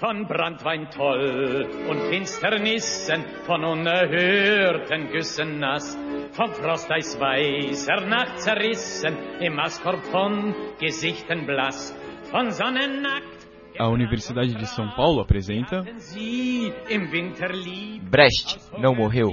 [0.00, 5.96] von Brandwein toll und Finsternissen, von unerhörten Güssen nass,
[6.32, 11.94] vom Frost eisweißer Nacht zerrissen, im Maskorb von Gesichten blass,
[12.30, 13.46] von Sonnen nackt.
[13.78, 19.30] A Universidade de São Paulo apresenta Sie im Winter lieb, Brecht não morreu.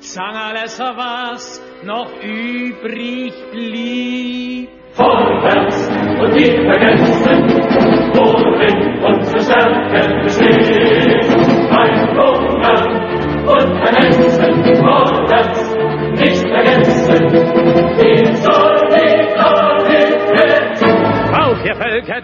[0.00, 4.68] Sang alles, was noch übrig blieb.
[4.94, 7.51] Vorwärts und nie vergessen,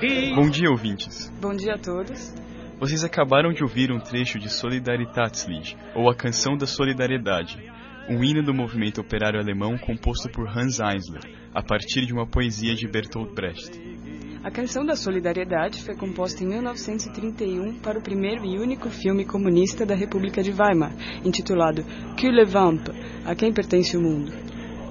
[0.00, 1.28] Bom dia, ouvintes.
[1.40, 2.32] Bom dia a todos.
[2.78, 7.58] Vocês acabaram de ouvir um trecho de Solidaritätslied, ou a Canção da Solidariedade,
[8.08, 12.76] um hino do movimento operário alemão composto por Hans Eisler, a partir de uma poesia
[12.76, 13.72] de Bertolt Brecht.
[14.44, 19.84] A canção da Solidariedade foi composta em 1931 para o primeiro e único filme comunista
[19.84, 20.92] da República de Weimar,
[21.24, 21.84] intitulado
[22.16, 22.86] Que le Vamp,
[23.24, 24.32] A Quem Pertence o Mundo.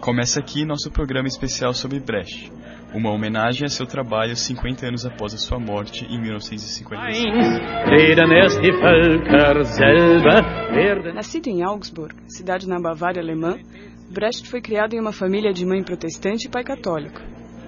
[0.02, 2.52] Começa aqui nosso programa especial sobre Brecht,
[2.94, 7.88] uma homenagem a seu trabalho 50 anos após a sua morte em 1955.
[7.90, 13.58] reden erst die Völker selber, werden Nascido em Augsburg, cidade na Bavária alemã,
[14.10, 17.20] Brecht foi criado em uma família de mãe protestante e pai católico.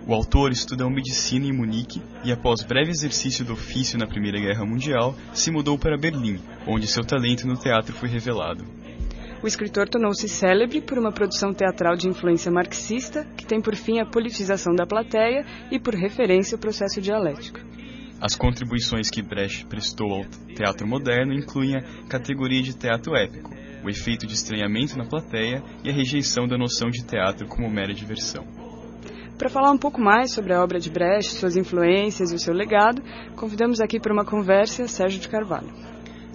[0.07, 4.65] O autor estudou medicina em Munique e, após breve exercício do ofício na Primeira Guerra
[4.65, 8.78] Mundial, se mudou para Berlim, onde seu talento no teatro foi revelado.
[9.41, 13.99] O escritor tornou-se célebre por uma produção teatral de influência marxista, que tem por fim
[13.99, 17.59] a politização da plateia e por referência o processo dialético.
[18.21, 23.89] As contribuições que Brecht prestou ao teatro moderno incluem a categoria de teatro épico, o
[23.89, 28.45] efeito de estranhamento na plateia e a rejeição da noção de teatro como mera diversão.
[29.37, 32.53] Para falar um pouco mais sobre a obra de Brecht, suas influências e o seu
[32.53, 33.01] legado,
[33.37, 35.69] convidamos aqui para uma conversa Sérgio de Carvalho.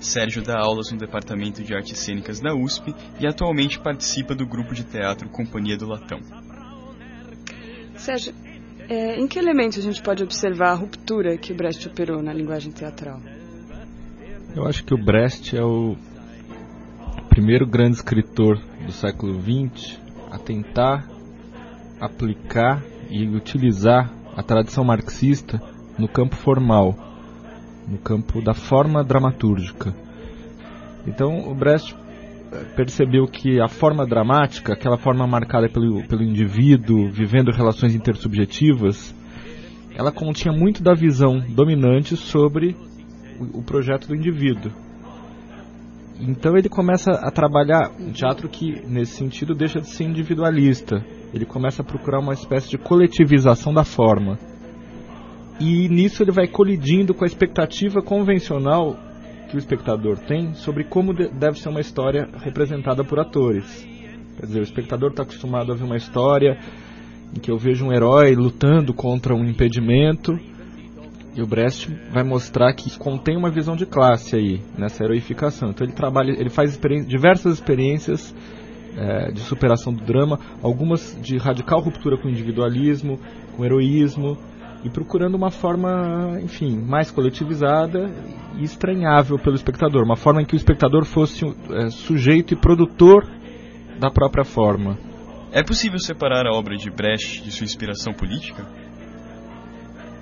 [0.04, 4.74] Sérgio dá aulas no Departamento de Artes Cênicas da USP e atualmente participa do grupo
[4.74, 6.20] de teatro Companhia do Latão.
[7.96, 8.34] Sérgio,
[8.88, 12.32] é, em que elementos a gente pode observar a ruptura que o Brecht operou na
[12.32, 13.20] linguagem teatral?
[14.54, 15.96] Eu acho que o Brecht é o
[17.28, 19.98] primeiro grande escritor do século XX
[20.30, 21.08] a tentar
[22.00, 25.60] aplicar e utilizar a tradição marxista
[25.98, 26.94] no campo formal,
[27.88, 30.03] no campo da forma dramatúrgica.
[31.06, 31.94] Então, o Brecht
[32.52, 39.14] eh, percebeu que a forma dramática, aquela forma marcada pelo, pelo indivíduo vivendo relações intersubjetivas,
[39.94, 42.76] ela continha muito da visão dominante sobre
[43.38, 44.72] o, o projeto do indivíduo.
[46.20, 51.04] Então ele começa a trabalhar um teatro que, nesse sentido, deixa de ser individualista.
[51.32, 54.38] Ele começa a procurar uma espécie de coletivização da forma.
[55.60, 58.96] E nisso ele vai colidindo com a expectativa convencional
[59.54, 63.86] que o espectador tem sobre como de- deve ser uma história representada por atores.
[64.36, 66.58] Quer dizer, o espectador está acostumado a ver uma história
[67.32, 70.36] em que eu vejo um herói lutando contra um impedimento
[71.36, 75.70] e o Brecht vai mostrar que contém uma visão de classe aí nessa heroificação.
[75.70, 76.76] Então ele trabalha, ele faz
[77.06, 78.34] diversas experiências
[78.96, 83.20] eh, de superação do drama, algumas de radical ruptura com o individualismo,
[83.54, 84.36] com o heroísmo
[84.84, 88.14] e procurando uma forma, enfim, mais coletivizada
[88.58, 93.26] e estranhável pelo espectador, uma forma em que o espectador fosse eh, sujeito e produtor
[93.98, 94.98] da própria forma.
[95.50, 98.66] É possível separar a obra de Brecht de sua inspiração política?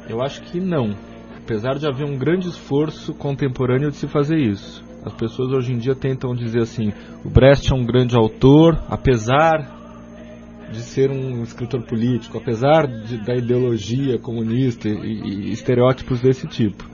[0.09, 0.95] Eu acho que não.
[1.37, 4.85] Apesar de haver um grande esforço contemporâneo de se fazer isso.
[5.05, 6.93] As pessoas hoje em dia tentam dizer assim:
[7.25, 9.82] o Brecht é um grande autor, apesar
[10.73, 16.85] de ser um escritor político, apesar de, da ideologia comunista e, e estereótipos desse tipo.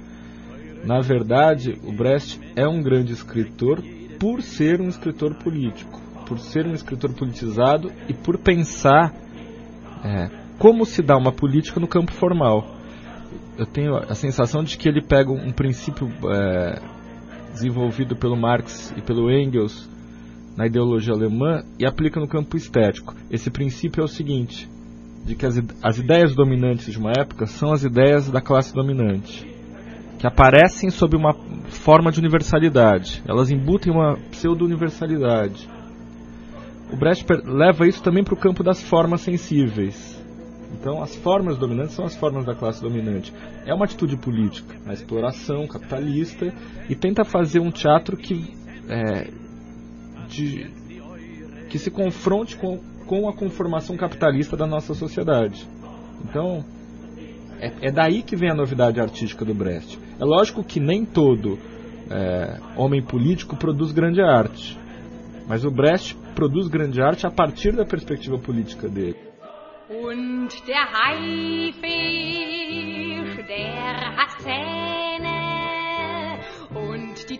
[0.85, 3.83] Na verdade, o Brecht é um grande escritor
[4.19, 9.15] por ser um escritor político, por ser um escritor politizado e por pensar
[10.05, 10.29] é,
[10.59, 12.79] como se dá uma política no campo formal
[13.59, 16.81] eu tenho a sensação de que ele pega um princípio é,
[17.53, 19.89] desenvolvido pelo Marx e pelo Engels
[20.59, 23.15] na ideologia alemã e aplica no campo estético.
[23.31, 24.69] Esse princípio é o seguinte,
[25.25, 29.47] de que as, as ideias dominantes de uma época são as ideias da classe dominante,
[30.19, 31.33] que aparecem sob uma
[31.69, 33.23] forma de universalidade.
[33.25, 35.71] Elas embutem uma pseudo-universalidade.
[36.93, 40.21] O Brecht leva isso também para o campo das formas sensíveis.
[40.73, 43.33] Então, as formas dominantes são as formas da classe dominante.
[43.65, 46.53] É uma atitude política, a exploração capitalista,
[46.89, 48.53] e tenta fazer um teatro que,
[48.89, 49.31] é,
[50.29, 50.67] de-
[51.69, 55.67] que se confronte com, com a conformação capitalista da nossa sociedade.
[56.25, 56.65] Então,
[57.61, 59.99] É, é, daí que vem a novidade artística do Brecht.
[60.21, 61.59] É lógico que nem todo
[62.09, 64.79] é, homem político produz grande arte,
[65.49, 69.17] mas o Brecht produz grande arte a partir da perspectiva política dele.
[69.91, 71.83] Und der Haifisch,
[73.49, 74.39] der hat
[76.75, 77.39] und die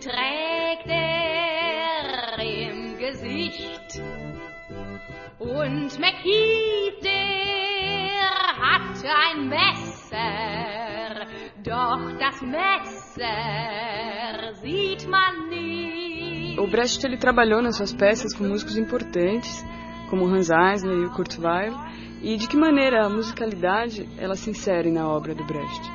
[5.59, 8.29] Und McKeith, der
[8.63, 11.27] hat ein Messer,
[11.61, 13.27] doch das Messer
[14.61, 16.57] sieht man nie.
[16.57, 19.65] O Brecht ele trabalhou nas suas peças com músicos importantes,
[20.09, 21.75] como Hans Eisler e o Kurt Weill,
[22.21, 25.91] e de que maneira a musicalidade ela se insere na obra do Brecht?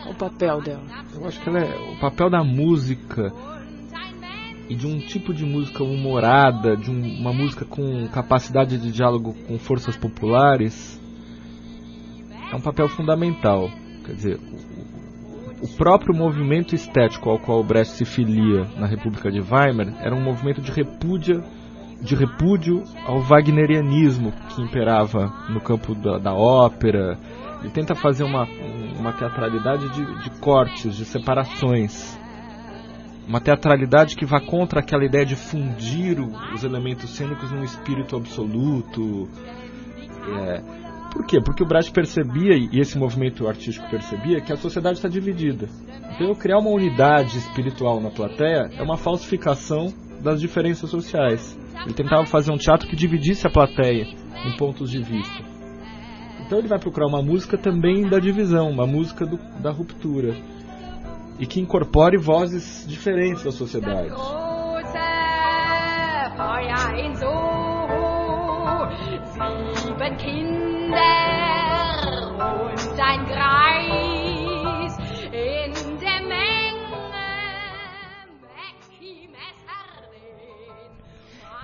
[0.00, 0.86] Qual o papel dela?
[1.12, 3.32] Eu acho que ela é o papel da música
[4.68, 9.34] e de um tipo de música humorada, de um, uma música com capacidade de diálogo
[9.46, 11.00] com forças populares,
[12.52, 13.70] é um papel fundamental.
[14.04, 14.40] Quer dizer,
[15.62, 20.14] o, o próprio movimento estético ao qual Brecht se filia na República de Weimar era
[20.14, 21.42] um movimento de repúdio,
[22.02, 27.18] de repúdio ao wagnerianismo que imperava no campo da, da ópera.
[27.60, 28.46] Ele tenta fazer uma,
[28.98, 32.17] uma teatralidade de, de cortes, de separações
[33.28, 36.18] uma teatralidade que vá contra aquela ideia de fundir
[36.54, 39.28] os elementos cênicos num espírito absoluto.
[40.40, 40.62] É,
[41.12, 41.38] por quê?
[41.38, 45.68] Porque o Brecht percebia, e esse movimento artístico percebia, que a sociedade está dividida.
[46.14, 49.92] Então, criar uma unidade espiritual na plateia é uma falsificação
[50.22, 51.56] das diferenças sociais.
[51.84, 54.04] Ele tentava fazer um teatro que dividisse a plateia
[54.46, 55.44] em pontos de vista.
[56.46, 60.34] Então, ele vai procurar uma música também da divisão, uma música do, da ruptura
[61.38, 64.12] e que incorpore vozes diferentes da sociedade.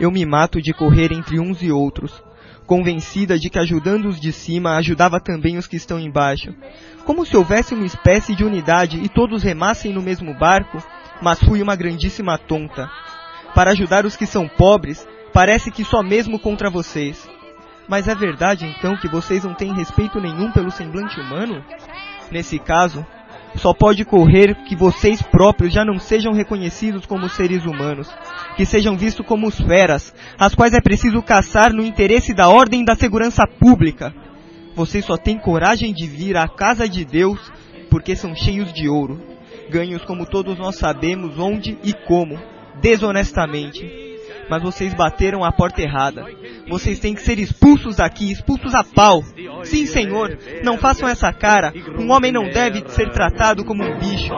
[0.00, 2.23] Eu me mato de correr entre uns e outros,
[2.66, 6.55] convencida de que ajudando os de cima ajudava também os que estão embaixo,
[7.05, 10.82] como se houvesse uma espécie de unidade e todos remassem no mesmo barco,
[11.20, 12.90] mas fui uma grandíssima tonta.
[13.55, 17.28] Para ajudar os que são pobres, parece que só mesmo contra vocês.
[17.87, 21.62] Mas é verdade então que vocês não têm respeito nenhum pelo semblante humano?
[22.31, 23.06] Nesse caso,
[23.56, 28.09] só pode correr que vocês próprios já não sejam reconhecidos como seres humanos,
[28.56, 32.85] que sejam vistos como feras, as quais é preciso caçar no interesse da ordem e
[32.85, 34.15] da segurança pública.
[34.75, 37.39] Vocês só têm coragem de vir à casa de Deus
[37.91, 39.21] porque são cheios de ouro,
[39.71, 42.39] ganhos como todos nós sabemos onde e como,
[42.81, 44.05] desonestamente.
[44.50, 46.27] Mas vocês bateram a porta errada.
[46.69, 49.23] Vocês têm que ser expulsos daqui, expulsos a pau.
[49.64, 51.72] Sim, senhor, não façam essa cara.
[51.99, 54.32] Um homem não deve ser tratado como um bicho.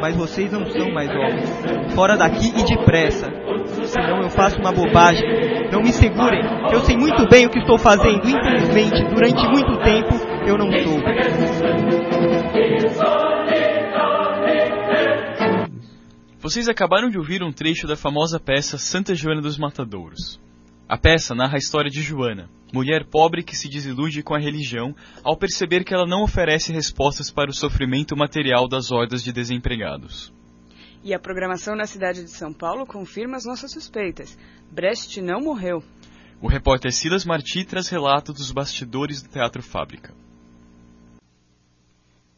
[0.00, 1.94] Mas vocês não são mais homens.
[1.94, 3.30] Fora daqui e depressa
[3.86, 5.24] senão eu faço uma bobagem.
[5.70, 6.40] Não me segurem,
[6.72, 8.26] eu sei muito bem o que estou fazendo.
[8.26, 10.14] Infelizmente, durante muito tempo,
[10.46, 11.04] eu não soube.
[16.38, 20.43] Vocês acabaram de ouvir um trecho da famosa peça Santa Joana dos Matadouros.
[20.86, 24.94] A peça narra a história de Joana, mulher pobre que se desilude com a religião
[25.22, 30.30] ao perceber que ela não oferece respostas para o sofrimento material das hordas de desempregados.
[31.02, 34.38] E a programação na cidade de São Paulo confirma as nossas suspeitas.
[34.70, 35.82] Brecht não morreu.
[36.40, 40.14] O repórter Silas Martí traz relato dos bastidores do Teatro Fábrica.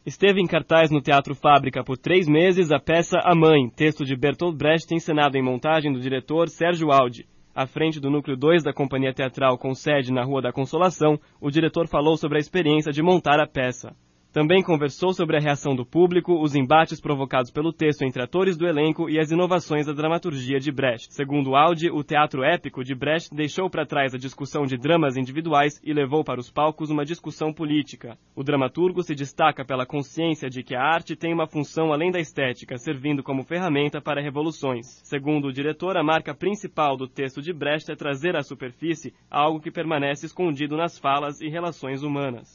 [0.05, 4.15] Esteve em cartaz no Teatro Fábrica por três meses a peça A Mãe, texto de
[4.15, 7.27] Bertolt Brecht, encenado em montagem do diretor Sérgio Aldi.
[7.57, 11.49] À frente do núcleo 2 da companhia teatral com sede na Rua da Consolação, o
[11.49, 13.95] diretor falou sobre a experiência de montar a peça.
[14.37, 18.67] Também conversou sobre a reação do público, os embates provocados pelo texto entre atores do
[18.67, 21.11] elenco e as inovações da dramaturgia de Brecht.
[21.11, 25.81] Segundo Audi, o teatro épico de Brecht deixou para trás a discussão de dramas individuais
[25.83, 28.15] e levou para os palcos uma discussão política.
[28.35, 32.19] O dramaturgo se destaca pela consciência de que a arte tem uma função além da
[32.19, 34.85] estética, servindo como ferramenta para revoluções.
[35.03, 39.59] Segundo o diretor, a marca principal do texto de Brecht é trazer à superfície algo
[39.59, 42.53] que permanece escondido nas falas e relações humanas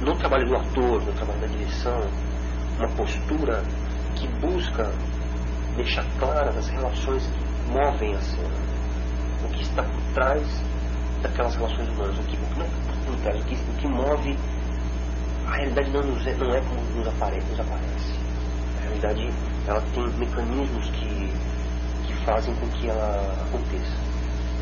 [0.00, 2.00] no trabalho do ator, no trabalho da direção,
[2.78, 3.62] uma postura
[4.16, 4.90] que busca
[5.76, 8.56] deixar claras as relações que movem a cena,
[9.44, 10.42] o que está por trás
[11.22, 13.88] daquelas relações humanas, o que, o que não está por trás, o que, o que
[13.88, 14.36] move.
[15.46, 18.18] A realidade não, nos é, não é como nos aparece, nos aparece.
[18.78, 19.28] A realidade
[19.66, 21.32] ela tem mecanismos que,
[22.06, 24.10] que fazem com que ela aconteça.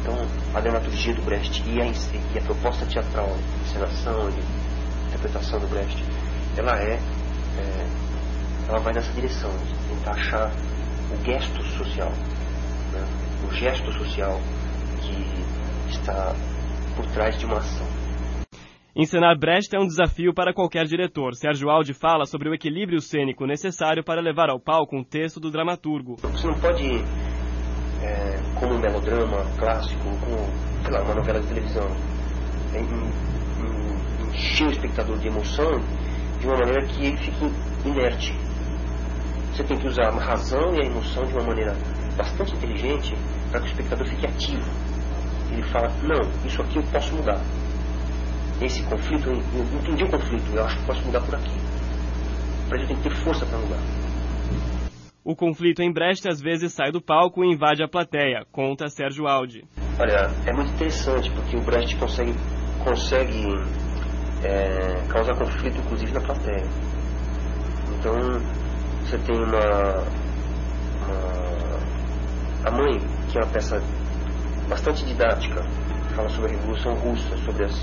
[0.01, 0.15] Então,
[0.55, 4.31] a dramaturgia do Brecht e a, e a proposta teatral, encenação,
[5.19, 6.05] interpretação do Brecht,
[6.57, 8.09] ela é, é
[8.69, 10.51] ela vai nessa direção, de tentar achar
[11.11, 12.11] o gesto social,
[12.93, 13.05] né?
[13.47, 14.39] o gesto social
[15.01, 16.35] que está
[16.95, 17.87] por trás de uma ação.
[18.95, 21.35] Encenar Brecht é um desafio para qualquer diretor.
[21.35, 25.51] Sérgio Aldi fala sobre o equilíbrio cênico necessário para levar ao palco um texto do
[25.51, 26.17] dramaturgo.
[26.17, 26.85] Você não pode,
[28.03, 31.87] é, como um melodrama clássico, como lá, uma novela de televisão,
[34.29, 35.81] encher o espectador de emoção
[36.41, 37.45] de uma maneira que ele fique
[37.85, 38.35] inerte.
[39.53, 41.75] Você tem que usar a razão e a emoção de uma maneira
[42.17, 43.15] bastante inteligente
[43.51, 44.71] para que o espectador fique ativo.
[45.51, 47.41] Ele fala, não, isso aqui eu posso mudar
[48.65, 49.37] esse conflito, eu
[49.79, 51.57] entendi o conflito, eu acho que posso mudar por aqui.
[52.69, 53.79] Mas eu tenho que ter força para mudar.
[55.25, 59.27] O conflito em Brecht às vezes sai do palco e invade a plateia, conta Sérgio
[59.27, 59.65] Aldi.
[59.99, 62.33] Olha, é muito interessante porque o Brecht consegue,
[62.83, 63.47] consegue
[64.45, 66.65] é, causar conflito inclusive na plateia.
[67.99, 68.15] Então,
[69.03, 70.05] você tem uma,
[71.07, 72.99] uma, A Mãe,
[73.31, 73.83] que é uma peça
[74.69, 75.63] bastante didática,
[76.15, 77.75] fala sobre a Revolução Russa, sobre as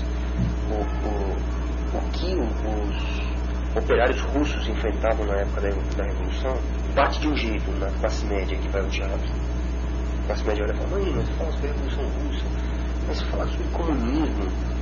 [0.70, 6.54] o, o, o que os operários russos enfrentavam na época da, da Revolução
[6.94, 9.30] bate de um jeito na classe média que vai ao teatro.
[10.22, 12.44] A classe média olha e fala, mas fala sobre a Revolução Russa,
[13.06, 14.75] mas falar sobre comunismo,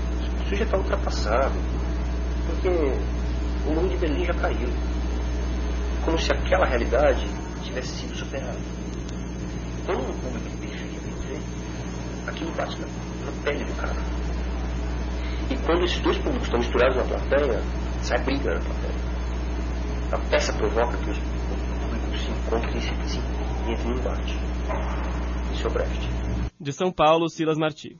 [0.45, 1.55] isso já está ultrapassado,
[2.47, 4.69] porque o mundo de Berlim já caiu.
[6.05, 7.27] Como se aquela realidade
[7.63, 8.59] tivesse sido superada.
[9.87, 11.41] Quando um público de periferia vem ver,
[12.27, 13.97] aquilo bate na, na pele do cara.
[15.51, 17.63] E quando esses dois públicos estão misturados na plateia,
[18.03, 19.15] sai briga na plateia.
[20.13, 23.19] A peça provoca que os públicos se encontrem e se, se
[23.71, 24.39] entrem em embate.
[25.55, 26.09] Isso é o Brecht.
[26.61, 27.99] De São Paulo, Silas Marti.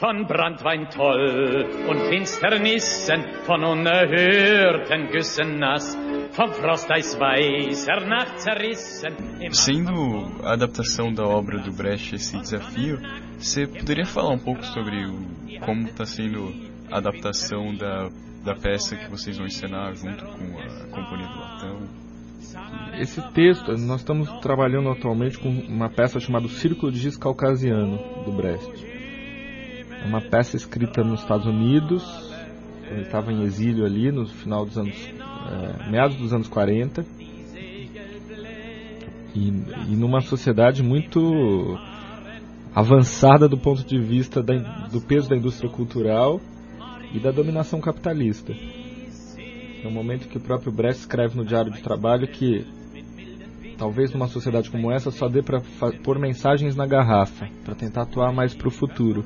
[0.00, 5.98] Von Brandwein toll und Finsternissen, von unerhörten Güssen nass,
[6.30, 9.12] vom Frost weißer Nacht zerrissen.
[9.50, 13.00] Sendo a adaptação da obra do Brecht esse desafio,
[13.38, 15.18] você poderia falar um pouco sobre o,
[15.64, 16.54] como está sendo
[16.92, 18.08] a adaptação da,
[18.44, 21.88] da peça que vocês vão encenar junto com a Companhia do Latão?
[23.00, 28.30] Esse texto, nós estamos trabalhando atualmente com uma peça chamada Círculo de Giz Caucasiano, do
[28.30, 28.97] Brecht.
[30.02, 32.04] É uma peça escrita nos Estados Unidos,
[32.90, 37.04] ele estava em exílio ali no final dos anos, é, meados dos anos 40,
[39.34, 39.48] e,
[39.88, 41.78] e numa sociedade muito
[42.74, 44.54] avançada do ponto de vista da,
[44.88, 46.40] do peso da indústria cultural
[47.12, 48.52] e da dominação capitalista.
[48.52, 52.66] É um momento que o próprio Brecht escreve no Diário de Trabalho que
[53.76, 55.60] talvez numa sociedade como essa só dê para
[56.02, 59.24] pôr mensagens na garrafa, para tentar atuar mais para o futuro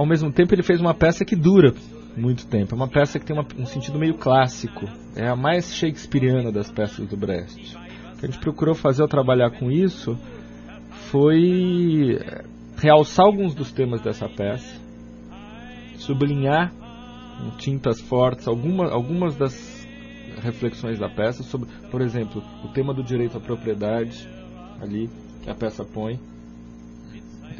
[0.00, 1.74] ao mesmo tempo ele fez uma peça que dura
[2.16, 2.74] muito tempo.
[2.74, 4.86] É uma peça que tem uma, um sentido meio clássico.
[5.14, 7.76] É a mais shakespeariana das peças do Brecht.
[8.14, 10.18] O que a gente procurou fazer ao trabalhar com isso
[11.10, 12.18] foi
[12.78, 14.80] realçar alguns dos temas dessa peça,
[15.98, 19.86] sublinhar com tintas fortes alguma, algumas das
[20.42, 24.26] reflexões da peça sobre, por exemplo, o tema do direito à propriedade
[24.80, 25.10] ali
[25.42, 26.18] que a peça põe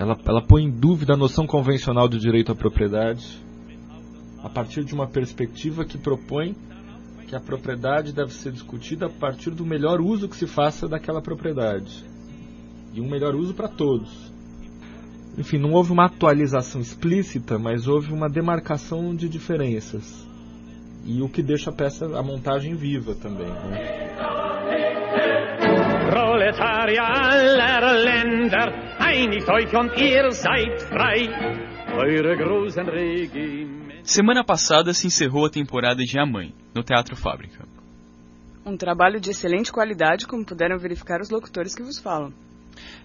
[0.00, 3.38] ela, ela põe em dúvida a noção convencional do direito à propriedade
[4.42, 6.56] a partir de uma perspectiva que propõe
[7.28, 11.20] que a propriedade deve ser discutida a partir do melhor uso que se faça daquela
[11.20, 12.02] propriedade.
[12.94, 14.32] E um melhor uso para todos.
[15.36, 20.26] Enfim, não houve uma atualização explícita, mas houve uma demarcação de diferenças.
[21.04, 23.46] E o que deixa a peça, a montagem viva também.
[23.46, 24.79] Né?
[29.20, 31.28] Euch und ihr seid frei.
[31.92, 32.86] Eure großen
[34.02, 37.68] Semana passada se encerrou a temporada de A Mãe, no Teatro Fábrica.
[38.64, 42.32] Um trabalho de excelente qualidade, como puderam verificar os locutores que vos falam.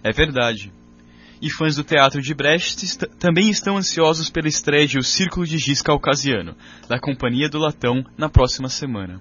[0.02, 0.72] É verdade.
[1.42, 5.44] E fãs do teatro de Brecht est também estão ansiosos pela estreia de O Círculo
[5.44, 6.56] de Giz Caucasiano,
[6.88, 9.20] da Companhia do Latão, na próxima semana.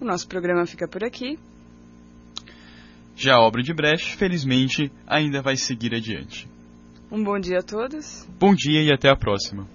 [0.00, 1.38] O nosso programa fica por aqui.
[3.16, 6.48] Já a obra de Brecht, felizmente, ainda vai seguir adiante.
[7.10, 8.26] Um bom dia a todos.
[8.40, 9.66] Bom dia e até a próxima.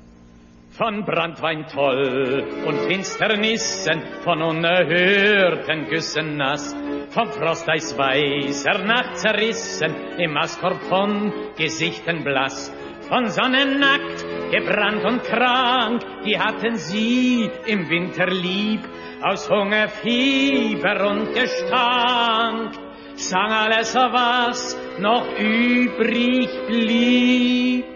[0.72, 6.76] Von Brandwein toll und Finsternissen, von unerhörten Güssen nass,
[7.10, 12.72] vom Frost eisweißer Nacht zerrissen, im Askorb von Gesichten blass,
[13.08, 18.82] von Sonne nackt, gebrannt und krank, die hatten sie im Winter lieb,
[19.22, 22.87] aus Hunger, Fieber und Gestank
[23.18, 27.88] sang alles, was noch übrig blieb.